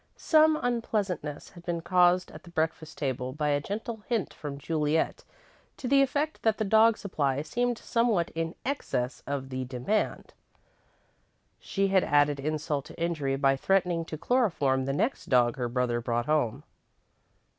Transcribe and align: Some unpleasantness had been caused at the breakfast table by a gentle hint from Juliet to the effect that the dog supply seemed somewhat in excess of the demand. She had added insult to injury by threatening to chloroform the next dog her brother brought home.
Some 0.17 0.57
unpleasantness 0.59 1.49
had 1.49 1.63
been 1.63 1.81
caused 1.81 2.31
at 2.31 2.41
the 2.41 2.49
breakfast 2.49 2.97
table 2.97 3.33
by 3.33 3.49
a 3.49 3.61
gentle 3.61 3.97
hint 4.09 4.33
from 4.33 4.57
Juliet 4.57 5.23
to 5.77 5.87
the 5.87 6.01
effect 6.01 6.41
that 6.41 6.57
the 6.57 6.63
dog 6.65 6.97
supply 6.97 7.43
seemed 7.43 7.77
somewhat 7.77 8.31
in 8.31 8.55
excess 8.65 9.21
of 9.27 9.49
the 9.49 9.63
demand. 9.63 10.33
She 11.59 11.89
had 11.89 12.03
added 12.03 12.39
insult 12.39 12.85
to 12.85 12.99
injury 12.99 13.35
by 13.35 13.55
threatening 13.55 14.03
to 14.05 14.17
chloroform 14.17 14.85
the 14.85 14.91
next 14.93 15.25
dog 15.29 15.57
her 15.57 15.69
brother 15.69 16.01
brought 16.01 16.25
home. 16.25 16.63